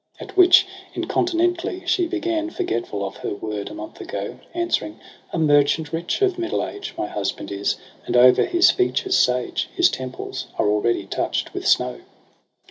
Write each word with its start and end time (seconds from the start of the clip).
At 0.19 0.35
which 0.35 0.65
incontinently 0.95 1.83
she 1.85 2.07
began. 2.07 2.49
Forgetful 2.49 3.05
of 3.05 3.17
her 3.17 3.35
word 3.35 3.69
a 3.69 3.75
month 3.75 4.01
ago. 4.01 4.39
Answering' 4.51 4.99
A 5.31 5.37
merchant 5.37 5.93
rich, 5.93 6.23
of 6.23 6.39
middle 6.39 6.65
age. 6.65 6.95
My 6.97 7.05
husband 7.05 7.51
is; 7.51 7.75
and 8.07 8.17
o'er 8.17 8.31
his 8.45 8.71
features 8.71 9.15
sage 9.15 9.69
His 9.75 9.91
temples 9.91 10.47
are 10.57 10.67
already 10.69 11.05
touch'd 11.05 11.51
with 11.51 11.67
snow. 11.67 11.99